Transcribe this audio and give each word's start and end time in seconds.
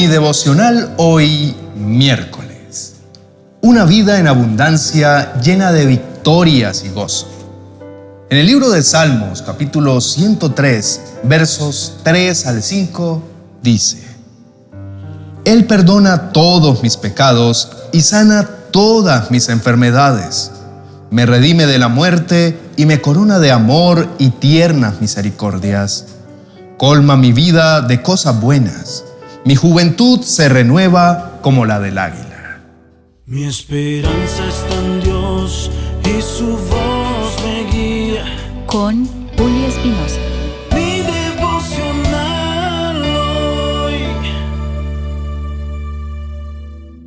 Mi 0.00 0.06
devocional 0.06 0.94
hoy 0.96 1.54
miércoles. 1.76 2.94
Una 3.60 3.84
vida 3.84 4.18
en 4.18 4.28
abundancia 4.28 5.34
llena 5.42 5.72
de 5.72 5.84
victorias 5.84 6.84
y 6.86 6.88
gozo. 6.88 7.28
En 8.30 8.38
el 8.38 8.46
libro 8.46 8.70
de 8.70 8.82
Salmos, 8.82 9.42
capítulo 9.42 10.00
103, 10.00 11.00
versos 11.24 11.96
3 12.02 12.46
al 12.46 12.62
5, 12.62 13.22
dice, 13.62 14.02
Él 15.44 15.66
perdona 15.66 16.32
todos 16.32 16.82
mis 16.82 16.96
pecados 16.96 17.70
y 17.92 18.00
sana 18.00 18.48
todas 18.70 19.30
mis 19.30 19.50
enfermedades. 19.50 20.50
Me 21.10 21.26
redime 21.26 21.66
de 21.66 21.78
la 21.78 21.88
muerte 21.88 22.58
y 22.78 22.86
me 22.86 23.02
corona 23.02 23.38
de 23.38 23.52
amor 23.52 24.08
y 24.18 24.30
tiernas 24.30 25.02
misericordias. 25.02 26.06
Colma 26.78 27.18
mi 27.18 27.34
vida 27.34 27.82
de 27.82 28.00
cosas 28.00 28.40
buenas. 28.40 29.04
Mi 29.44 29.54
juventud 29.54 30.20
se 30.20 30.50
renueva 30.50 31.38
como 31.40 31.64
la 31.64 31.80
del 31.80 31.96
águila. 31.96 32.60
Mi 33.24 33.44
esperanza 33.44 34.46
está 34.46 34.74
en 34.74 35.00
Dios 35.00 35.70
y 36.04 36.20
su 36.20 36.46
voz 36.46 37.42
me 37.42 37.64
guía. 37.72 38.26
Con 38.66 39.06
Julio 39.38 39.66
Espinosa. 39.66 40.18
Mi 40.74 41.00
devocional 41.00 43.02
hoy. 43.02 43.94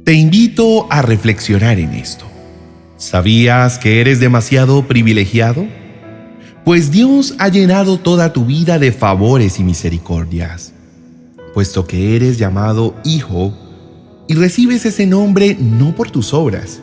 Te 0.04 0.14
invito 0.14 0.92
a 0.92 1.04
reflexionar 1.04 1.78
en 1.78 1.94
esto. 1.94 2.26
¿Sabías 2.98 3.78
que 3.78 4.02
eres 4.02 4.20
demasiado 4.20 4.88
privilegiado? 4.88 5.68
Pues 6.66 6.92
Dios 6.92 7.36
ha 7.38 7.50
llenado 7.50 8.00
toda 8.00 8.34
tu 8.34 8.46
vida 8.46 8.80
de 8.80 8.92
favores 8.92 9.60
y 9.60 9.64
misericordias, 9.64 10.73
puesto 11.54 11.86
que 11.86 12.16
eres 12.16 12.38
llamado 12.38 12.96
hijo 13.04 13.54
y 14.28 14.36
recibes 14.36 14.86
ese 14.86 15.06
nombre 15.06 15.56
no 15.60 15.96
por 15.96 16.10
tus 16.10 16.34
obras, 16.34 16.82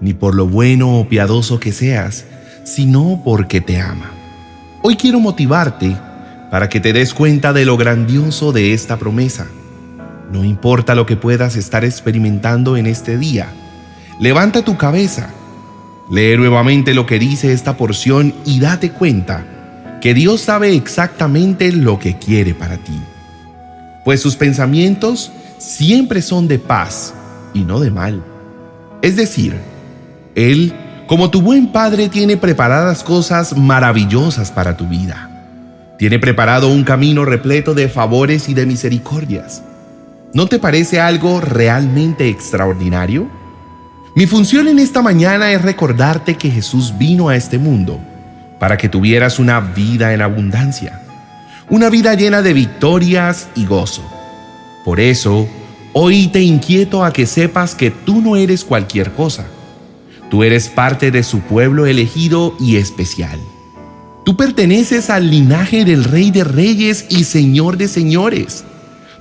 ni 0.00 0.14
por 0.14 0.34
lo 0.34 0.46
bueno 0.46 0.98
o 0.98 1.08
piadoso 1.08 1.60
que 1.60 1.72
seas, 1.72 2.24
sino 2.64 3.22
porque 3.24 3.60
te 3.60 3.80
ama. 3.80 4.10
Hoy 4.82 4.96
quiero 4.96 5.20
motivarte 5.20 5.96
para 6.50 6.68
que 6.68 6.80
te 6.80 6.92
des 6.92 7.14
cuenta 7.14 7.52
de 7.52 7.64
lo 7.64 7.76
grandioso 7.76 8.52
de 8.52 8.72
esta 8.72 8.98
promesa. 8.98 9.46
No 10.32 10.44
importa 10.44 10.94
lo 10.94 11.06
que 11.06 11.16
puedas 11.16 11.56
estar 11.56 11.84
experimentando 11.84 12.76
en 12.76 12.86
este 12.86 13.18
día, 13.18 13.52
levanta 14.18 14.64
tu 14.64 14.76
cabeza 14.76 15.34
Lee 16.10 16.36
nuevamente 16.36 16.92
lo 16.92 17.06
que 17.06 17.20
dice 17.20 17.52
esta 17.52 17.76
porción 17.76 18.34
y 18.44 18.58
date 18.58 18.90
cuenta 18.90 19.98
que 20.00 20.12
Dios 20.12 20.40
sabe 20.40 20.74
exactamente 20.74 21.70
lo 21.70 22.00
que 22.00 22.18
quiere 22.18 22.52
para 22.52 22.78
ti. 22.78 22.98
Pues 24.10 24.22
sus 24.22 24.34
pensamientos 24.34 25.30
siempre 25.58 26.20
son 26.20 26.48
de 26.48 26.58
paz 26.58 27.14
y 27.54 27.60
no 27.60 27.78
de 27.78 27.92
mal. 27.92 28.24
Es 29.02 29.14
decir, 29.14 29.54
Él, 30.34 30.74
como 31.06 31.30
tu 31.30 31.40
buen 31.40 31.70
Padre, 31.70 32.08
tiene 32.08 32.36
preparadas 32.36 33.04
cosas 33.04 33.56
maravillosas 33.56 34.50
para 34.50 34.76
tu 34.76 34.88
vida. 34.88 35.94
Tiene 35.96 36.18
preparado 36.18 36.72
un 36.72 36.82
camino 36.82 37.24
repleto 37.24 37.72
de 37.72 37.88
favores 37.88 38.48
y 38.48 38.54
de 38.54 38.66
misericordias. 38.66 39.62
¿No 40.34 40.48
te 40.48 40.58
parece 40.58 41.00
algo 41.00 41.40
realmente 41.40 42.28
extraordinario? 42.28 43.30
Mi 44.16 44.26
función 44.26 44.66
en 44.66 44.80
esta 44.80 45.02
mañana 45.02 45.52
es 45.52 45.62
recordarte 45.62 46.34
que 46.34 46.50
Jesús 46.50 46.98
vino 46.98 47.28
a 47.28 47.36
este 47.36 47.58
mundo 47.58 48.00
para 48.58 48.76
que 48.76 48.88
tuvieras 48.88 49.38
una 49.38 49.60
vida 49.60 50.12
en 50.12 50.20
abundancia, 50.20 51.00
una 51.70 51.88
vida 51.88 52.14
llena 52.14 52.42
de 52.42 52.52
victorias 52.52 53.48
y 53.54 53.64
gozo. 53.64 54.02
Por 54.84 55.00
eso, 55.00 55.48
hoy 55.92 56.28
te 56.28 56.42
inquieto 56.42 57.04
a 57.04 57.12
que 57.12 57.26
sepas 57.26 57.74
que 57.74 57.90
tú 57.90 58.20
no 58.20 58.36
eres 58.36 58.64
cualquier 58.64 59.12
cosa. 59.12 59.46
Tú 60.30 60.42
eres 60.42 60.68
parte 60.68 61.10
de 61.10 61.22
su 61.22 61.40
pueblo 61.40 61.86
elegido 61.86 62.54
y 62.60 62.76
especial. 62.76 63.38
Tú 64.24 64.36
perteneces 64.36 65.10
al 65.10 65.30
linaje 65.30 65.84
del 65.84 66.04
Rey 66.04 66.30
de 66.30 66.44
Reyes 66.44 67.06
y 67.08 67.24
Señor 67.24 67.76
de 67.76 67.88
Señores. 67.88 68.64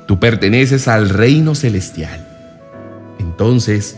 Tú 0.08 0.20
perteneces 0.20 0.88
al 0.88 1.10
reino 1.10 1.56
celestial. 1.56 2.28
Entonces, 3.20 3.96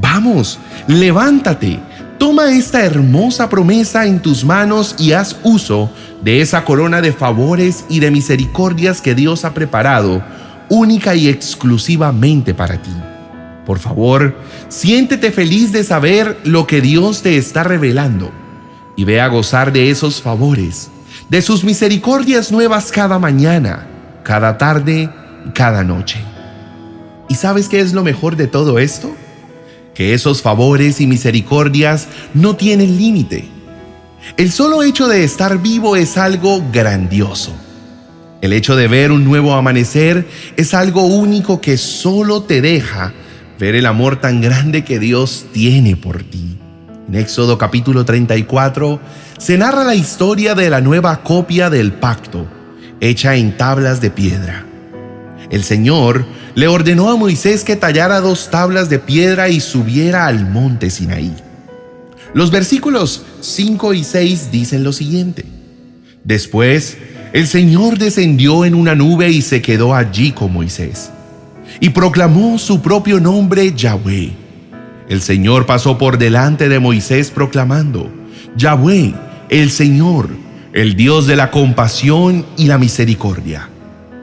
Vamos, 0.00 0.58
levántate, 0.86 1.78
toma 2.22 2.52
esta 2.52 2.84
hermosa 2.84 3.48
promesa 3.48 4.06
en 4.06 4.22
tus 4.22 4.44
manos 4.44 4.94
y 4.96 5.10
haz 5.10 5.34
uso 5.42 5.90
de 6.22 6.40
esa 6.40 6.64
corona 6.64 7.00
de 7.00 7.12
favores 7.12 7.84
y 7.88 7.98
de 7.98 8.12
misericordias 8.12 9.00
que 9.00 9.16
Dios 9.16 9.44
ha 9.44 9.54
preparado 9.54 10.22
única 10.68 11.16
y 11.16 11.26
exclusivamente 11.26 12.54
para 12.54 12.80
ti. 12.80 12.92
Por 13.66 13.80
favor, 13.80 14.36
siéntete 14.68 15.32
feliz 15.32 15.72
de 15.72 15.82
saber 15.82 16.38
lo 16.44 16.64
que 16.64 16.80
Dios 16.80 17.22
te 17.22 17.36
está 17.36 17.64
revelando 17.64 18.30
y 18.94 19.02
ve 19.02 19.20
a 19.20 19.26
gozar 19.26 19.72
de 19.72 19.90
esos 19.90 20.22
favores, 20.22 20.92
de 21.28 21.42
sus 21.42 21.64
misericordias 21.64 22.52
nuevas 22.52 22.92
cada 22.92 23.18
mañana, 23.18 23.88
cada 24.22 24.58
tarde 24.58 25.10
y 25.44 25.50
cada 25.50 25.82
noche. 25.82 26.20
¿Y 27.28 27.34
sabes 27.34 27.68
qué 27.68 27.80
es 27.80 27.92
lo 27.92 28.04
mejor 28.04 28.36
de 28.36 28.46
todo 28.46 28.78
esto? 28.78 29.12
Que 29.94 30.14
esos 30.14 30.42
favores 30.42 31.00
y 31.00 31.06
misericordias 31.06 32.08
no 32.34 32.56
tienen 32.56 32.96
límite. 32.96 33.44
El 34.36 34.50
solo 34.50 34.82
hecho 34.82 35.08
de 35.08 35.24
estar 35.24 35.60
vivo 35.60 35.96
es 35.96 36.16
algo 36.16 36.62
grandioso. 36.72 37.52
El 38.40 38.52
hecho 38.52 38.74
de 38.74 38.88
ver 38.88 39.12
un 39.12 39.24
nuevo 39.24 39.54
amanecer 39.54 40.26
es 40.56 40.74
algo 40.74 41.04
único 41.04 41.60
que 41.60 41.76
solo 41.76 42.42
te 42.42 42.60
deja 42.60 43.12
ver 43.58 43.76
el 43.76 43.86
amor 43.86 44.20
tan 44.20 44.40
grande 44.40 44.84
que 44.84 44.98
Dios 44.98 45.46
tiene 45.52 45.96
por 45.96 46.22
ti. 46.24 46.58
En 47.08 47.14
Éxodo 47.14 47.58
capítulo 47.58 48.04
34 48.04 49.00
se 49.38 49.58
narra 49.58 49.84
la 49.84 49.94
historia 49.94 50.54
de 50.54 50.70
la 50.70 50.80
nueva 50.80 51.22
copia 51.22 51.68
del 51.68 51.92
pacto, 51.92 52.46
hecha 53.00 53.36
en 53.36 53.56
tablas 53.56 54.00
de 54.00 54.10
piedra. 54.10 54.66
El 55.52 55.64
Señor 55.64 56.24
le 56.54 56.66
ordenó 56.66 57.10
a 57.10 57.16
Moisés 57.16 57.62
que 57.62 57.76
tallara 57.76 58.22
dos 58.22 58.48
tablas 58.50 58.88
de 58.88 58.98
piedra 58.98 59.50
y 59.50 59.60
subiera 59.60 60.26
al 60.26 60.48
monte 60.48 60.88
Sinaí. 60.88 61.30
Los 62.32 62.50
versículos 62.50 63.22
5 63.42 63.92
y 63.92 64.02
6 64.02 64.50
dicen 64.50 64.82
lo 64.82 64.94
siguiente. 64.94 65.44
Después, 66.24 66.96
el 67.34 67.46
Señor 67.46 67.98
descendió 67.98 68.64
en 68.64 68.74
una 68.74 68.94
nube 68.94 69.28
y 69.28 69.42
se 69.42 69.60
quedó 69.60 69.94
allí 69.94 70.32
con 70.32 70.54
Moisés. 70.54 71.10
Y 71.80 71.90
proclamó 71.90 72.58
su 72.58 72.80
propio 72.80 73.20
nombre 73.20 73.74
Yahweh. 73.74 74.32
El 75.10 75.20
Señor 75.20 75.66
pasó 75.66 75.98
por 75.98 76.16
delante 76.16 76.70
de 76.70 76.78
Moisés 76.78 77.30
proclamando, 77.30 78.10
Yahweh, 78.56 79.14
el 79.50 79.70
Señor, 79.70 80.30
el 80.72 80.96
Dios 80.96 81.26
de 81.26 81.36
la 81.36 81.50
compasión 81.50 82.46
y 82.56 82.68
la 82.68 82.78
misericordia 82.78 83.68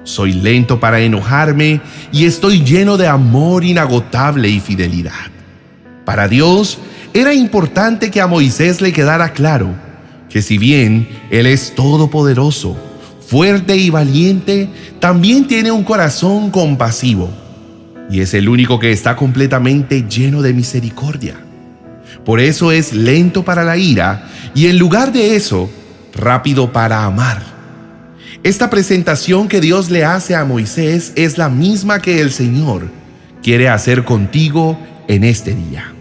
soy 0.03 0.33
lento 0.33 0.79
para 0.79 0.99
enojarme 0.99 1.81
y 2.11 2.25
estoy 2.25 2.63
lleno 2.63 2.97
de 2.97 3.07
amor 3.07 3.63
inagotable 3.63 4.49
y 4.49 4.59
fidelidad. 4.59 5.13
Para 6.05 6.27
Dios 6.27 6.79
era 7.13 7.33
importante 7.33 8.11
que 8.11 8.21
a 8.21 8.27
Moisés 8.27 8.81
le 8.81 8.93
quedara 8.93 9.33
claro 9.33 9.69
que 10.29 10.41
si 10.41 10.57
bien 10.57 11.07
Él 11.29 11.45
es 11.45 11.73
todopoderoso, 11.75 12.77
fuerte 13.27 13.75
y 13.77 13.89
valiente, 13.89 14.69
también 14.99 15.47
tiene 15.47 15.71
un 15.71 15.83
corazón 15.83 16.51
compasivo 16.51 17.29
y 18.09 18.21
es 18.21 18.33
el 18.33 18.49
único 18.49 18.79
que 18.79 18.91
está 18.91 19.15
completamente 19.15 20.05
lleno 20.09 20.41
de 20.41 20.53
misericordia. 20.53 21.35
Por 22.25 22.39
eso 22.39 22.71
es 22.71 22.93
lento 22.93 23.43
para 23.43 23.63
la 23.63 23.77
ira 23.77 24.27
y 24.55 24.67
en 24.67 24.77
lugar 24.77 25.11
de 25.11 25.35
eso, 25.35 25.69
rápido 26.13 26.71
para 26.71 27.05
amar 27.05 27.48
esta 28.43 28.69
presentación 28.69 29.49
que 29.49 29.59
Dios 29.59 29.89
le 29.89 30.05
hace 30.05 30.33
a 30.33 30.45
Moisés 30.45 31.11
es 31.15 31.37
la 31.37 31.49
misma 31.49 32.01
que 32.01 32.21
el 32.21 32.31
Señor 32.31 32.89
quiere 33.43 33.67
hacer 33.67 34.05
contigo 34.05 34.79
en 35.09 35.25
este 35.25 35.53
día. 35.53 35.93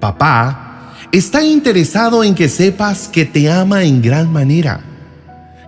Papá 0.00 0.94
está 1.12 1.44
interesado 1.44 2.24
en 2.24 2.34
que 2.34 2.48
sepas 2.48 3.08
que 3.08 3.26
te 3.26 3.50
ama 3.50 3.84
en 3.84 4.00
gran 4.00 4.32
manera, 4.32 4.80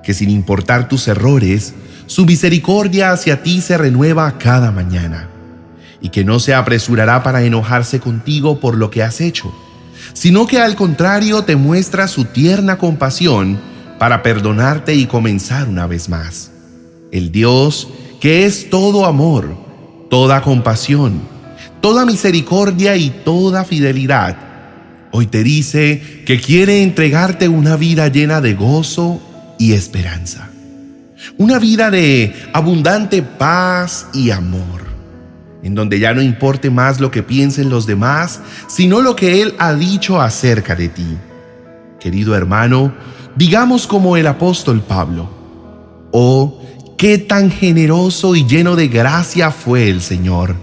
que 0.03 0.15
sin 0.15 0.31
importar 0.31 0.89
tus 0.89 1.09
errores, 1.09 1.75
su 2.07 2.25
misericordia 2.25 3.13
hacia 3.13 3.43
ti 3.43 3.61
se 3.61 3.77
renueva 3.77 4.39
cada 4.39 4.71
mañana 4.71 5.29
y 6.01 6.09
que 6.09 6.25
no 6.25 6.41
se 6.41 6.55
apresurará 6.55 7.23
para 7.23 7.43
enojarse 7.43 8.01
contigo 8.01 8.61
por 8.61 8.79
lo 8.79 8.91
que 8.91 9.03
has 9.03 9.21
hecho, 9.21 9.55
sino 10.15 10.47
que 10.47 10.59
al 10.59 10.75
contrario 10.75 11.43
te 11.43 11.57
muestra 11.57 12.09
su 12.09 12.25
tierna 12.25 12.79
compasión 12.79 13.59
para 13.99 14.23
perdonarte 14.23 14.95
y 14.95 15.07
comenzar 15.07 15.69
una 15.69 15.87
vez 15.87 16.09
más. 16.09 16.51
El 17.11 17.33
Dios 17.33 17.89
que 18.21 18.47
es 18.47 18.71
todo 18.71 19.07
amor, 19.07 19.57
toda 20.11 20.43
compasión, 20.43 21.21
toda 21.81 22.05
misericordia 22.05 22.97
y 22.97 23.11
toda 23.11 23.65
fidelidad, 23.65 24.37
hoy 25.13 25.27
te 25.27 25.43
dice 25.43 26.23
que 26.27 26.41
quiere 26.41 26.83
entregarte 26.83 27.49
una 27.49 27.77
vida 27.77 28.09
llena 28.09 28.41
de 28.41 28.55
gozo 28.55 29.21
y 29.59 29.73
esperanza. 29.73 30.51
Una 31.37 31.59
vida 31.59 31.91
de 31.91 32.35
abundante 32.53 33.23
paz 33.23 34.09
y 34.13 34.31
amor. 34.31 34.89
en 35.61 35.75
donde 35.75 35.99
ya 35.99 36.15
no 36.15 36.23
importe 36.23 36.71
más 36.71 37.01
lo 37.01 37.11
que 37.11 37.25
piensen 37.25 37.69
los 37.69 37.85
demás, 37.85 38.41
sino 38.69 39.03
lo 39.03 39.17
que 39.17 39.43
Él 39.43 39.55
ha 39.59 39.75
dicho 39.75 40.21
acerca 40.21 40.77
de 40.77 40.89
ti. 40.89 41.19
Querido 42.01 42.37
hermano, 42.37 42.93
digamos 43.35 43.89
como 43.89 44.17
el 44.17 44.29
apóstol 44.29 44.83
Pablo, 44.83 45.29
oh, 46.13 46.61
qué 46.97 47.19
tan 47.19 47.51
generoso 47.51 48.37
y 48.37 48.47
lleno 48.47 48.77
de 48.77 48.87
gracia 48.87 49.51
fue 49.51 49.91
el 49.91 50.01
Señor. 50.01 50.55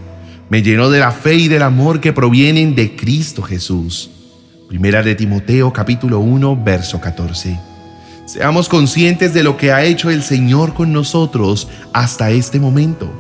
Me 0.50 0.62
llenó 0.62 0.90
de 0.90 1.00
la 1.00 1.12
fe 1.12 1.36
y 1.36 1.48
del 1.50 1.64
amor 1.64 2.00
que 2.00 2.14
provienen 2.14 2.74
de 2.74 2.96
Cristo 2.96 3.42
Jesús. 3.42 4.10
Primera 4.70 5.04
de 5.04 5.14
Timoteo 5.14 5.74
capítulo 5.74 6.20
1, 6.20 6.64
verso 6.64 7.02
14. 7.02 7.60
Seamos 8.26 8.70
conscientes 8.70 9.34
de 9.34 9.44
lo 9.44 9.58
que 9.58 9.74
ha 9.74 9.84
hecho 9.84 10.10
el 10.10 10.24
Señor 10.24 10.74
con 10.74 10.94
nosotros 10.94 11.68
hasta 11.92 12.32
este 12.32 12.62
momento, 12.62 13.12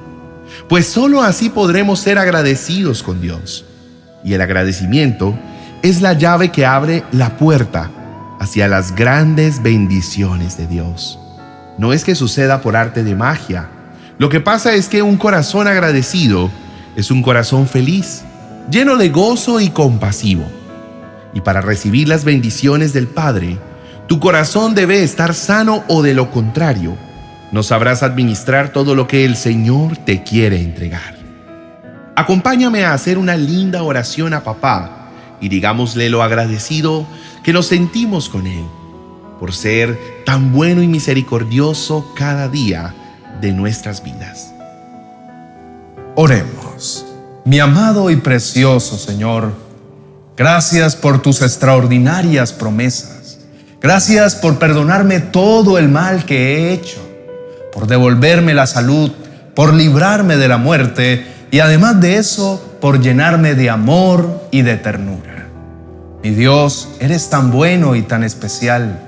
pues 0.69 0.87
sólo 0.87 1.21
así 1.21 1.49
podremos 1.49 1.99
ser 1.99 2.17
agradecidos 2.17 3.03
con 3.03 3.21
Dios. 3.21 3.65
Y 4.23 4.33
el 4.33 4.41
agradecimiento 4.41 5.37
es 5.83 6.01
la 6.01 6.13
llave 6.13 6.49
que 6.49 6.65
abre 6.65 7.03
la 7.11 7.37
puerta 7.37 7.91
hacia 8.39 8.67
las 8.67 8.95
grandes 8.95 9.61
bendiciones 9.61 10.57
de 10.57 10.67
Dios. 10.67 11.19
No 11.77 11.93
es 11.93 12.03
que 12.03 12.15
suceda 12.15 12.61
por 12.61 12.75
arte 12.75 13.03
de 13.03 13.15
magia. 13.15 13.69
Lo 14.17 14.29
que 14.29 14.39
pasa 14.39 14.73
es 14.73 14.87
que 14.87 15.01
un 15.01 15.17
corazón 15.17 15.67
agradecido 15.67 16.49
es 16.95 17.11
un 17.11 17.21
corazón 17.21 17.67
feliz, 17.67 18.23
lleno 18.69 18.95
de 18.97 19.09
gozo 19.09 19.59
y 19.59 19.69
compasivo. 19.69 20.45
Y 21.33 21.41
para 21.41 21.61
recibir 21.61 22.07
las 22.07 22.23
bendiciones 22.23 22.93
del 22.93 23.07
Padre, 23.07 23.57
tu 24.07 24.19
corazón 24.19 24.75
debe 24.75 25.03
estar 25.03 25.33
sano 25.33 25.83
o 25.87 26.01
de 26.01 26.13
lo 26.13 26.31
contrario, 26.31 26.95
no 27.51 27.63
sabrás 27.63 28.03
administrar 28.03 28.69
todo 28.69 28.95
lo 28.95 29.07
que 29.07 29.25
el 29.25 29.35
Señor 29.35 29.97
te 29.97 30.23
quiere 30.23 30.61
entregar. 30.61 31.15
Acompáñame 32.15 32.85
a 32.85 32.93
hacer 32.93 33.17
una 33.17 33.35
linda 33.35 33.83
oración 33.83 34.33
a 34.33 34.43
papá 34.43 35.09
y 35.41 35.49
digámosle 35.49 36.09
lo 36.09 36.23
agradecido 36.23 37.05
que 37.45 37.53
nos 37.53 37.67
sentimos 37.67 38.27
con 38.27 38.47
Él 38.47 38.65
por 39.39 39.53
ser 39.53 40.23
tan 40.25 40.51
bueno 40.51 40.81
y 40.81 40.87
misericordioso 40.87 42.11
cada 42.17 42.49
día 42.49 42.93
de 43.39 43.51
nuestras 43.51 44.03
vidas. 44.03 44.51
Oremos. 46.15 47.05
Mi 47.45 47.59
amado 47.59 48.09
y 48.09 48.15
precioso 48.15 48.97
Señor, 48.97 49.53
gracias 50.35 50.95
por 50.95 51.21
tus 51.21 51.41
extraordinarias 51.41 52.51
promesas 52.51 53.15
Gracias 53.85 54.33
por 54.33 54.57
perdonarme 54.57 55.19
todo 55.19 55.77
el 55.77 55.89
mal 55.89 56.25
que 56.25 56.55
he 56.55 56.73
hecho, 56.73 56.97
por 57.71 57.85
devolverme 57.85 58.55
la 58.55 58.65
salud, 58.65 59.11
por 59.53 59.75
librarme 59.75 60.37
de 60.37 60.47
la 60.47 60.57
muerte 60.57 61.27
y 61.51 61.59
además 61.59 62.01
de 62.01 62.17
eso, 62.17 62.77
por 62.81 62.99
llenarme 62.99 63.53
de 63.53 63.69
amor 63.69 64.47
y 64.49 64.63
de 64.63 64.77
ternura. 64.77 65.34
Mi 66.25 66.31
Dios, 66.31 66.87
eres 66.99 67.29
tan 67.29 67.51
bueno 67.51 67.95
y 67.95 68.01
tan 68.01 68.23
especial. 68.23 68.99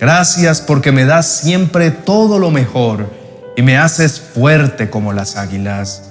Gracias 0.00 0.62
porque 0.62 0.92
me 0.92 1.04
das 1.04 1.26
siempre 1.26 1.90
todo 1.90 2.38
lo 2.38 2.50
mejor 2.50 3.10
y 3.54 3.60
me 3.60 3.76
haces 3.76 4.18
fuerte 4.18 4.88
como 4.88 5.12
las 5.12 5.36
águilas. 5.36 6.04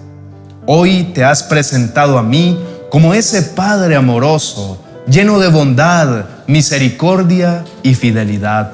Hoy 0.67 1.05
te 1.05 1.23
has 1.23 1.41
presentado 1.41 2.19
a 2.19 2.21
mí 2.21 2.63
como 2.91 3.15
ese 3.15 3.41
Padre 3.41 3.95
amoroso 3.95 4.77
lleno 5.07 5.39
de 5.39 5.47
bondad, 5.47 6.25
misericordia 6.45 7.65
y 7.81 7.95
fidelidad. 7.95 8.73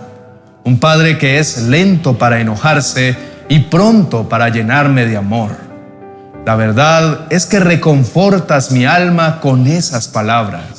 Un 0.65 0.81
Padre 0.81 1.17
que 1.17 1.39
es 1.39 1.59
lento 1.59 2.17
para 2.17 2.41
enojarse 2.41 3.15
y 3.47 3.59
pronto 3.59 4.27
para 4.27 4.49
llenarme 4.49 5.05
de 5.05 5.15
amor. 5.15 5.51
La 6.45 6.57
verdad 6.57 7.27
es 7.29 7.45
que 7.45 7.61
reconfortas 7.61 8.69
mi 8.71 8.85
alma 8.85 9.39
con 9.39 9.65
esas 9.65 10.09
palabras, 10.09 10.78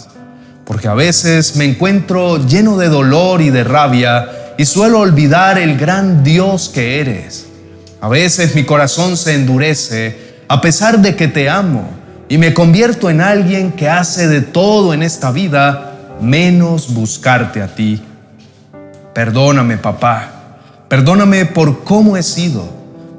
porque 0.71 0.87
a 0.87 0.95
veces 0.95 1.57
me 1.57 1.65
encuentro 1.65 2.47
lleno 2.47 2.77
de 2.77 2.89
dolor 2.89 3.43
y 3.43 3.51
de 3.51 3.65
rabia 3.65 4.55
y 4.57 4.65
suelo 4.67 5.01
olvidar 5.01 5.59
el 5.59 5.77
gran 5.77 6.23
Dios 6.23 6.71
que 6.73 7.01
eres. 7.01 7.47
A 8.01 8.09
veces 8.09 8.55
mi 8.55 8.63
corazón 8.63 9.17
se 9.17 9.35
endurece 9.35 10.37
a 10.47 10.61
pesar 10.61 11.01
de 11.01 11.17
que 11.17 11.27
te 11.27 11.51
amo 11.51 11.91
y 12.29 12.39
me 12.39 12.55
convierto 12.55 13.11
en 13.11 13.21
alguien 13.21 13.73
que 13.73 13.89
hace 13.89 14.29
de 14.29 14.43
todo 14.43 14.95
en 14.95 15.03
esta 15.03 15.33
vida 15.33 15.97
menos 16.21 16.95
buscarte 16.95 17.63
a 17.63 17.75
ti. 17.75 18.01
Perdóname, 19.13 19.77
papá. 19.77 20.61
Perdóname 20.87 21.47
por 21.47 21.83
cómo 21.83 22.17
he 22.17 22.23
sido. 22.23 22.65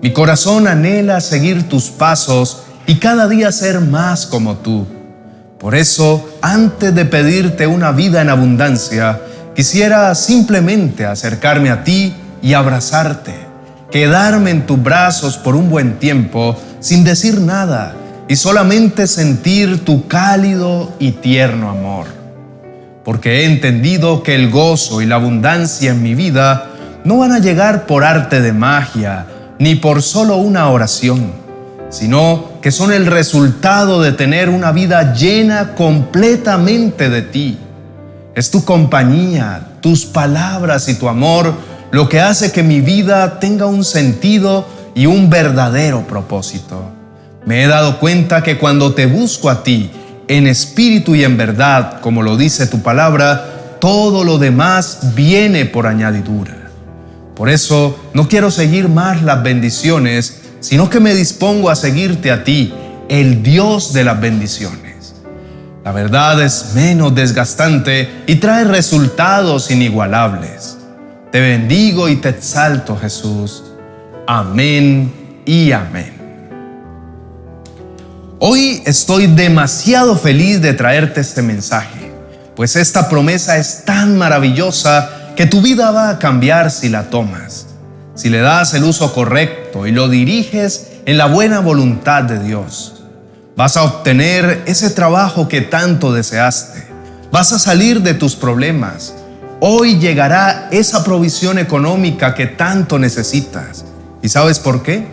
Mi 0.01 0.13
corazón 0.13 0.69
anhela 0.69 1.19
seguir 1.19 1.67
tus 1.67 1.89
pasos 1.89 2.63
y 2.87 2.95
cada 2.95 3.27
día 3.27 3.51
ser 3.51 3.81
más 3.81 4.25
como 4.25 4.55
tú. 4.55 5.00
Por 5.61 5.75
eso, 5.75 6.27
antes 6.41 6.95
de 6.95 7.05
pedirte 7.05 7.67
una 7.67 7.91
vida 7.91 8.19
en 8.23 8.31
abundancia, 8.31 9.21
quisiera 9.55 10.15
simplemente 10.15 11.05
acercarme 11.05 11.69
a 11.69 11.83
ti 11.83 12.15
y 12.41 12.55
abrazarte, 12.55 13.35
quedarme 13.91 14.49
en 14.49 14.65
tus 14.65 14.81
brazos 14.81 15.37
por 15.37 15.55
un 15.55 15.69
buen 15.69 15.99
tiempo 15.99 16.59
sin 16.79 17.03
decir 17.03 17.39
nada 17.39 17.93
y 18.27 18.37
solamente 18.37 19.05
sentir 19.05 19.85
tu 19.85 20.07
cálido 20.07 20.93
y 20.97 21.11
tierno 21.11 21.69
amor. 21.69 22.07
Porque 23.05 23.41
he 23.41 23.45
entendido 23.45 24.23
que 24.23 24.33
el 24.33 24.49
gozo 24.49 24.99
y 24.99 25.05
la 25.05 25.15
abundancia 25.17 25.91
en 25.91 26.01
mi 26.01 26.15
vida 26.15 26.71
no 27.03 27.19
van 27.19 27.33
a 27.33 27.39
llegar 27.39 27.85
por 27.85 28.03
arte 28.03 28.41
de 28.41 28.51
magia 28.51 29.27
ni 29.59 29.75
por 29.75 30.01
solo 30.01 30.37
una 30.37 30.69
oración, 30.69 31.33
sino 31.91 32.59
que 32.61 32.71
son 32.71 32.91
el 32.91 33.05
resultado 33.05 34.01
de 34.01 34.13
tener 34.13 34.49
una 34.49 34.71
vida 34.71 35.13
llena 35.13 35.75
completamente 35.75 37.09
de 37.09 37.21
ti. 37.21 37.59
Es 38.33 38.49
tu 38.49 38.65
compañía, 38.65 39.77
tus 39.81 40.05
palabras 40.05 40.89
y 40.89 40.95
tu 40.95 41.07
amor 41.07 41.53
lo 41.91 42.07
que 42.07 42.21
hace 42.21 42.51
que 42.53 42.63
mi 42.63 42.79
vida 42.79 43.39
tenga 43.39 43.65
un 43.65 43.83
sentido 43.83 44.65
y 44.95 45.05
un 45.05 45.29
verdadero 45.29 46.07
propósito. 46.07 46.89
Me 47.45 47.63
he 47.63 47.67
dado 47.67 47.99
cuenta 47.99 48.43
que 48.43 48.57
cuando 48.57 48.93
te 48.93 49.05
busco 49.05 49.49
a 49.49 49.63
ti, 49.63 49.91
en 50.27 50.47
espíritu 50.47 51.15
y 51.15 51.25
en 51.25 51.35
verdad, 51.35 51.99
como 51.99 52.23
lo 52.23 52.37
dice 52.37 52.67
tu 52.67 52.81
palabra, 52.81 53.77
todo 53.81 54.23
lo 54.23 54.37
demás 54.37 55.13
viene 55.15 55.65
por 55.65 55.85
añadidura. 55.85 56.69
Por 57.35 57.49
eso 57.49 57.99
no 58.13 58.29
quiero 58.29 58.51
seguir 58.51 58.87
más 58.87 59.21
las 59.23 59.43
bendiciones, 59.43 60.40
sino 60.61 60.89
que 60.89 60.99
me 60.99 61.13
dispongo 61.13 61.69
a 61.69 61.75
seguirte 61.75 62.31
a 62.31 62.43
ti, 62.43 62.73
el 63.09 63.43
Dios 63.43 63.91
de 63.91 64.05
las 64.05 64.21
bendiciones. 64.21 65.15
La 65.83 65.91
verdad 65.91 66.41
es 66.41 66.73
menos 66.75 67.13
desgastante 67.13 68.23
y 68.27 68.35
trae 68.35 68.63
resultados 68.63 69.71
inigualables. 69.71 70.77
Te 71.31 71.41
bendigo 71.41 72.07
y 72.07 72.17
te 72.17 72.29
exalto, 72.29 72.95
Jesús. 72.95 73.63
Amén 74.27 75.41
y 75.45 75.71
amén. 75.71 76.13
Hoy 78.37 78.83
estoy 78.85 79.27
demasiado 79.27 80.15
feliz 80.15 80.61
de 80.61 80.73
traerte 80.73 81.21
este 81.21 81.41
mensaje, 81.41 82.11
pues 82.55 82.75
esta 82.75 83.09
promesa 83.09 83.57
es 83.57 83.83
tan 83.85 84.17
maravillosa 84.17 85.33
que 85.35 85.45
tu 85.47 85.61
vida 85.61 85.91
va 85.91 86.09
a 86.09 86.19
cambiar 86.19 86.69
si 86.69 86.89
la 86.89 87.09
tomas, 87.09 87.67
si 88.15 88.29
le 88.29 88.39
das 88.39 88.73
el 88.73 88.83
uso 88.83 89.13
correcto 89.13 89.60
y 89.87 89.91
lo 89.91 90.09
diriges 90.09 90.87
en 91.05 91.17
la 91.17 91.25
buena 91.25 91.59
voluntad 91.59 92.23
de 92.23 92.39
Dios. 92.39 93.03
Vas 93.55 93.77
a 93.77 93.83
obtener 93.83 94.63
ese 94.65 94.89
trabajo 94.89 95.47
que 95.47 95.61
tanto 95.61 96.13
deseaste. 96.13 96.87
Vas 97.31 97.51
a 97.53 97.59
salir 97.59 98.01
de 98.01 98.13
tus 98.13 98.35
problemas. 98.35 99.13
Hoy 99.59 99.99
llegará 99.99 100.67
esa 100.71 101.03
provisión 101.03 101.57
económica 101.57 102.35
que 102.35 102.47
tanto 102.47 102.99
necesitas. 102.99 103.85
¿Y 104.21 104.29
sabes 104.29 104.59
por 104.59 104.83
qué? 104.83 105.05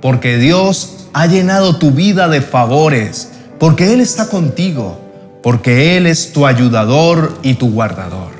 Porque 0.00 0.38
Dios 0.38 1.08
ha 1.12 1.26
llenado 1.26 1.76
tu 1.76 1.92
vida 1.92 2.28
de 2.28 2.40
favores, 2.40 3.28
porque 3.58 3.92
Él 3.92 4.00
está 4.00 4.28
contigo, 4.28 5.00
porque 5.42 5.96
Él 5.96 6.06
es 6.06 6.32
tu 6.32 6.46
ayudador 6.46 7.38
y 7.42 7.54
tu 7.54 7.70
guardador. 7.70 8.32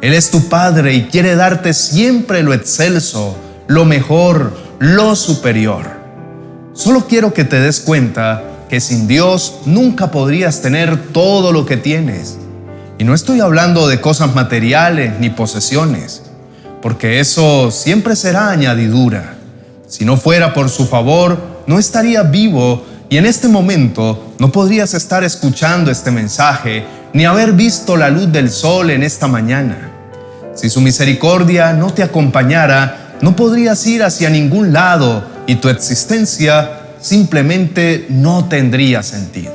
Él 0.00 0.14
es 0.14 0.30
tu 0.30 0.48
Padre 0.48 0.94
y 0.94 1.04
quiere 1.04 1.36
darte 1.36 1.74
siempre 1.74 2.42
lo 2.42 2.52
excelso, 2.52 3.36
lo 3.68 3.84
mejor, 3.84 4.52
lo 4.82 5.14
superior. 5.14 5.86
Solo 6.72 7.06
quiero 7.06 7.32
que 7.32 7.44
te 7.44 7.60
des 7.60 7.78
cuenta 7.78 8.42
que 8.68 8.80
sin 8.80 9.06
Dios 9.06 9.60
nunca 9.64 10.10
podrías 10.10 10.60
tener 10.60 11.12
todo 11.12 11.52
lo 11.52 11.66
que 11.66 11.76
tienes. 11.76 12.36
Y 12.98 13.04
no 13.04 13.14
estoy 13.14 13.38
hablando 13.38 13.86
de 13.86 14.00
cosas 14.00 14.34
materiales 14.34 15.20
ni 15.20 15.30
posesiones, 15.30 16.22
porque 16.80 17.20
eso 17.20 17.70
siempre 17.70 18.16
será 18.16 18.50
añadidura. 18.50 19.36
Si 19.86 20.04
no 20.04 20.16
fuera 20.16 20.52
por 20.52 20.68
su 20.68 20.84
favor, 20.84 21.38
no 21.68 21.78
estaría 21.78 22.24
vivo 22.24 22.84
y 23.08 23.18
en 23.18 23.26
este 23.26 23.46
momento 23.46 24.34
no 24.40 24.50
podrías 24.50 24.94
estar 24.94 25.22
escuchando 25.22 25.92
este 25.92 26.10
mensaje 26.10 26.84
ni 27.12 27.24
haber 27.24 27.52
visto 27.52 27.96
la 27.96 28.10
luz 28.10 28.32
del 28.32 28.50
sol 28.50 28.90
en 28.90 29.04
esta 29.04 29.28
mañana. 29.28 29.92
Si 30.56 30.68
su 30.68 30.80
misericordia 30.80 31.72
no 31.72 31.92
te 31.92 32.02
acompañara, 32.02 33.01
no 33.22 33.36
podrías 33.36 33.86
ir 33.86 34.02
hacia 34.02 34.28
ningún 34.28 34.72
lado 34.72 35.24
y 35.46 35.54
tu 35.54 35.68
existencia 35.68 36.80
simplemente 37.00 38.06
no 38.08 38.48
tendría 38.48 39.02
sentido. 39.02 39.52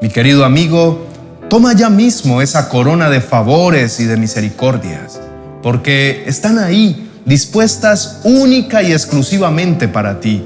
Mi 0.00 0.08
querido 0.08 0.44
amigo, 0.44 1.06
toma 1.48 1.74
ya 1.74 1.90
mismo 1.90 2.40
esa 2.40 2.70
corona 2.70 3.10
de 3.10 3.20
favores 3.20 4.00
y 4.00 4.04
de 4.04 4.16
misericordias, 4.16 5.20
porque 5.62 6.24
están 6.26 6.58
ahí 6.58 7.10
dispuestas 7.26 8.20
única 8.24 8.82
y 8.82 8.92
exclusivamente 8.92 9.86
para 9.86 10.18
ti. 10.20 10.42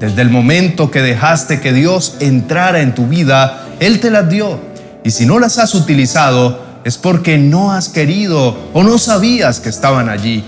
Desde 0.00 0.22
el 0.22 0.30
momento 0.30 0.90
que 0.90 1.02
dejaste 1.02 1.60
que 1.60 1.72
Dios 1.72 2.16
entrara 2.18 2.80
en 2.80 2.96
tu 2.96 3.06
vida, 3.06 3.68
Él 3.78 4.00
te 4.00 4.10
las 4.10 4.28
dio. 4.28 4.58
Y 5.04 5.12
si 5.12 5.24
no 5.24 5.38
las 5.38 5.58
has 5.58 5.74
utilizado, 5.76 6.64
es 6.84 6.98
porque 6.98 7.38
no 7.38 7.72
has 7.72 7.88
querido 7.88 8.56
o 8.72 8.82
no 8.82 8.98
sabías 8.98 9.60
que 9.60 9.68
estaban 9.68 10.08
allí. 10.08 10.44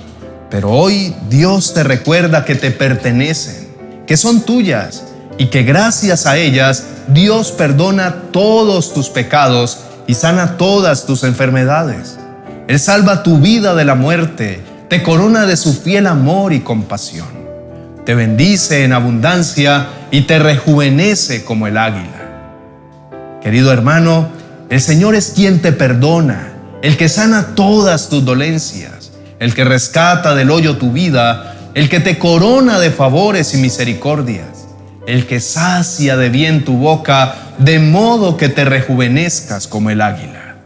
Pero 0.50 0.70
hoy 0.70 1.14
Dios 1.28 1.74
te 1.74 1.82
recuerda 1.82 2.44
que 2.44 2.54
te 2.54 2.70
pertenecen, 2.70 3.68
que 4.06 4.16
son 4.16 4.42
tuyas 4.42 5.04
y 5.38 5.46
que 5.46 5.64
gracias 5.64 6.26
a 6.26 6.36
ellas 6.36 6.84
Dios 7.08 7.52
perdona 7.52 8.22
todos 8.32 8.94
tus 8.94 9.08
pecados 9.08 9.80
y 10.06 10.14
sana 10.14 10.56
todas 10.56 11.06
tus 11.06 11.24
enfermedades. 11.24 12.18
Él 12.68 12.78
salva 12.78 13.22
tu 13.22 13.38
vida 13.38 13.74
de 13.74 13.84
la 13.84 13.94
muerte, 13.94 14.60
te 14.88 15.02
corona 15.02 15.46
de 15.46 15.56
su 15.56 15.72
fiel 15.72 16.06
amor 16.06 16.52
y 16.52 16.60
compasión. 16.60 17.28
Te 18.04 18.14
bendice 18.14 18.84
en 18.84 18.92
abundancia 18.92 19.88
y 20.10 20.22
te 20.22 20.38
rejuvenece 20.38 21.44
como 21.44 21.66
el 21.66 21.76
águila. 21.76 22.26
Querido 23.42 23.72
hermano, 23.72 24.28
el 24.70 24.80
Señor 24.80 25.14
es 25.14 25.30
quien 25.30 25.60
te 25.60 25.72
perdona, 25.72 26.52
el 26.82 26.96
que 26.96 27.08
sana 27.08 27.54
todas 27.54 28.08
tus 28.08 28.24
dolencias, 28.24 28.95
el 29.38 29.54
que 29.54 29.64
rescata 29.64 30.34
del 30.34 30.50
hoyo 30.50 30.76
tu 30.76 30.92
vida, 30.92 31.56
el 31.74 31.88
que 31.88 32.00
te 32.00 32.18
corona 32.18 32.78
de 32.78 32.90
favores 32.90 33.54
y 33.54 33.58
misericordias, 33.58 34.68
el 35.06 35.26
que 35.26 35.40
sacia 35.40 36.16
de 36.16 36.30
bien 36.30 36.64
tu 36.64 36.78
boca, 36.78 37.34
de 37.58 37.78
modo 37.78 38.36
que 38.36 38.48
te 38.48 38.64
rejuvenezcas 38.64 39.66
como 39.66 39.90
el 39.90 40.00
águila. 40.00 40.56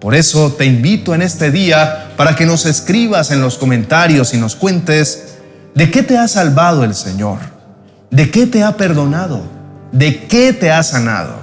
Por 0.00 0.14
eso 0.14 0.52
te 0.52 0.64
invito 0.64 1.14
en 1.14 1.22
este 1.22 1.50
día 1.50 2.12
para 2.16 2.36
que 2.36 2.46
nos 2.46 2.66
escribas 2.66 3.30
en 3.30 3.40
los 3.40 3.58
comentarios 3.58 4.32
y 4.32 4.36
nos 4.36 4.54
cuentes 4.54 5.38
de 5.74 5.90
qué 5.90 6.02
te 6.02 6.16
ha 6.16 6.28
salvado 6.28 6.84
el 6.84 6.94
Señor, 6.94 7.38
de 8.10 8.30
qué 8.30 8.46
te 8.46 8.62
ha 8.62 8.76
perdonado, 8.76 9.42
de 9.90 10.24
qué 10.26 10.52
te 10.52 10.70
ha 10.70 10.82
sanado. 10.82 11.36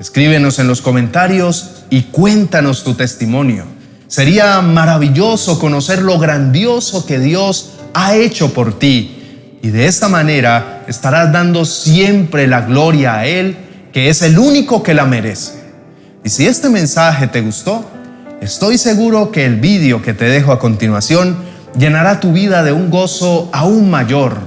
Escríbenos 0.00 0.58
en 0.58 0.66
los 0.66 0.80
comentarios 0.80 1.82
y 1.90 2.04
cuéntanos 2.04 2.84
tu 2.84 2.94
testimonio. 2.94 3.79
Sería 4.10 4.60
maravilloso 4.60 5.60
conocer 5.60 6.02
lo 6.02 6.18
grandioso 6.18 7.06
que 7.06 7.20
Dios 7.20 7.74
ha 7.94 8.16
hecho 8.16 8.52
por 8.52 8.76
ti 8.76 9.56
y 9.62 9.68
de 9.68 9.86
esta 9.86 10.08
manera 10.08 10.82
estarás 10.88 11.32
dando 11.32 11.64
siempre 11.64 12.48
la 12.48 12.62
gloria 12.62 13.18
a 13.18 13.26
Él, 13.26 13.56
que 13.92 14.08
es 14.08 14.22
el 14.22 14.36
único 14.36 14.82
que 14.82 14.94
la 14.94 15.04
merece. 15.04 15.60
Y 16.24 16.28
si 16.28 16.48
este 16.48 16.68
mensaje 16.68 17.28
te 17.28 17.40
gustó, 17.40 17.88
estoy 18.40 18.78
seguro 18.78 19.30
que 19.30 19.46
el 19.46 19.60
vídeo 19.60 20.02
que 20.02 20.12
te 20.12 20.24
dejo 20.24 20.50
a 20.50 20.58
continuación 20.58 21.36
llenará 21.78 22.18
tu 22.18 22.32
vida 22.32 22.64
de 22.64 22.72
un 22.72 22.90
gozo 22.90 23.48
aún 23.52 23.90
mayor, 23.90 24.38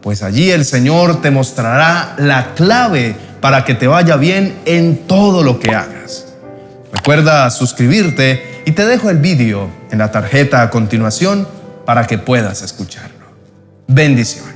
pues 0.00 0.22
allí 0.22 0.50
el 0.50 0.64
Señor 0.64 1.20
te 1.20 1.30
mostrará 1.30 2.14
la 2.16 2.54
clave 2.54 3.14
para 3.42 3.66
que 3.66 3.74
te 3.74 3.86
vaya 3.86 4.16
bien 4.16 4.60
en 4.64 5.06
todo 5.06 5.42
lo 5.42 5.60
que 5.60 5.74
hagas. 5.74 6.24
Recuerda 6.90 7.50
suscribirte 7.50 8.49
y 8.64 8.72
te 8.72 8.86
dejo 8.86 9.10
el 9.10 9.18
vídeo 9.18 9.70
en 9.90 9.98
la 9.98 10.10
tarjeta 10.10 10.62
a 10.62 10.70
continuación 10.70 11.46
para 11.84 12.06
que 12.06 12.18
puedas 12.18 12.62
escucharlo. 12.62 13.26
Bendiciones. 13.86 14.54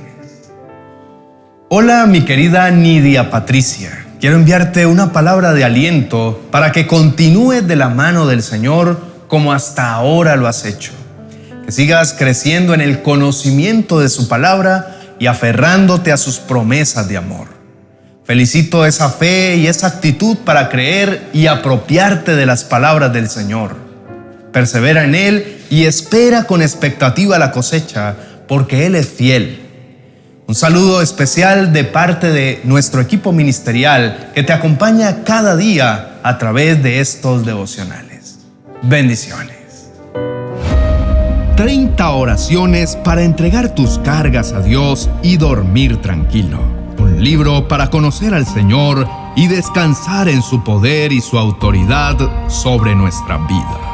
Hola 1.69 2.05
mi 2.05 2.23
querida 2.23 2.69
Nidia 2.71 3.29
Patricia. 3.29 4.05
Quiero 4.19 4.37
enviarte 4.37 4.85
una 4.85 5.11
palabra 5.11 5.53
de 5.53 5.63
aliento 5.65 6.41
para 6.51 6.71
que 6.71 6.87
continúes 6.87 7.67
de 7.67 7.75
la 7.75 7.89
mano 7.89 8.27
del 8.27 8.41
Señor 8.41 8.99
como 9.27 9.51
hasta 9.51 9.91
ahora 9.91 10.35
lo 10.35 10.47
has 10.47 10.65
hecho. 10.65 10.91
Que 11.65 11.71
sigas 11.71 12.13
creciendo 12.13 12.73
en 12.73 12.81
el 12.81 13.01
conocimiento 13.01 13.99
de 13.99 14.09
su 14.09 14.27
palabra 14.27 14.99
y 15.19 15.27
aferrándote 15.27 16.11
a 16.11 16.17
sus 16.17 16.39
promesas 16.39 17.07
de 17.07 17.17
amor. 17.17 17.47
Felicito 18.23 18.85
esa 18.85 19.09
fe 19.09 19.57
y 19.57 19.67
esa 19.67 19.87
actitud 19.87 20.37
para 20.37 20.69
creer 20.69 21.29
y 21.33 21.47
apropiarte 21.47 22.35
de 22.35 22.45
las 22.45 22.63
palabras 22.63 23.13
del 23.13 23.29
Señor. 23.29 23.84
Persevera 24.55 25.03
en 25.03 25.15
Él 25.15 25.57
y 25.69 25.83
espera 25.83 26.45
con 26.45 26.61
expectativa 26.61 27.37
la 27.37 27.51
cosecha, 27.51 28.15
porque 28.47 28.85
Él 28.85 28.95
es 28.95 29.09
fiel. 29.09 29.59
Un 30.47 30.55
saludo 30.55 31.01
especial 31.01 31.73
de 31.73 31.83
parte 31.83 32.31
de 32.31 32.61
nuestro 32.63 33.01
equipo 33.01 33.33
ministerial 33.33 34.31
que 34.33 34.43
te 34.43 34.53
acompaña 34.53 35.25
cada 35.25 35.57
día 35.57 36.19
a 36.23 36.37
través 36.37 36.81
de 36.81 37.01
estos 37.01 37.45
devocionales. 37.45 38.37
Bendiciones. 38.81 39.89
30 41.57 42.09
oraciones 42.11 42.95
para 42.95 43.23
entregar 43.23 43.75
tus 43.75 43.99
cargas 43.99 44.53
a 44.53 44.61
Dios 44.61 45.09
y 45.21 45.35
dormir 45.35 46.01
tranquilo 46.01 46.61
un 46.97 47.21
libro 47.21 47.67
para 47.67 47.89
conocer 47.89 48.33
al 48.33 48.45
Señor 48.45 49.05
y 49.35 49.47
descansar 49.47 50.29
en 50.29 50.41
su 50.41 50.63
poder 50.63 51.11
y 51.11 51.19
su 51.19 51.37
autoridad 51.37 52.15
sobre 52.49 52.95
nuestra 52.95 53.37
vida. 53.37 53.84